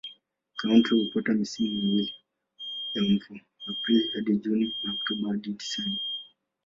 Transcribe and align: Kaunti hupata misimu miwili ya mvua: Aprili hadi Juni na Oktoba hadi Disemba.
Kaunti 0.55 0.89
hupata 0.95 1.33
misimu 1.33 1.75
miwili 1.81 2.13
ya 2.95 3.01
mvua: 3.01 3.39
Aprili 3.67 4.09
hadi 4.13 4.35
Juni 4.37 4.71
na 4.83 4.93
Oktoba 4.93 5.29
hadi 5.29 5.49
Disemba. 5.49 6.01